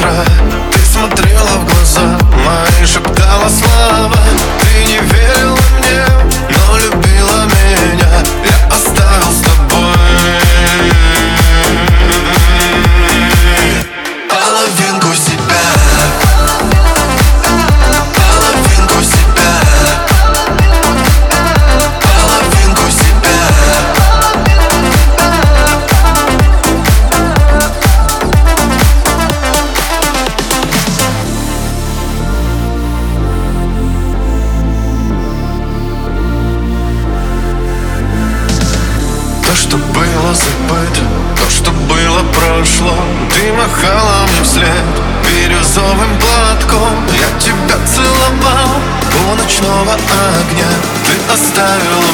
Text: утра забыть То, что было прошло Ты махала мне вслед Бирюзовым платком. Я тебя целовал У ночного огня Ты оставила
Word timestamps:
утра 0.00 0.49
забыть 40.34 41.00
То, 41.36 41.50
что 41.50 41.70
было 41.72 42.22
прошло 42.32 42.94
Ты 43.34 43.52
махала 43.52 44.26
мне 44.26 44.44
вслед 44.44 44.68
Бирюзовым 45.24 46.18
платком. 46.18 46.94
Я 47.12 47.38
тебя 47.38 47.76
целовал 47.86 48.80
У 49.28 49.34
ночного 49.34 49.94
огня 49.94 50.70
Ты 51.04 51.32
оставила 51.32 52.09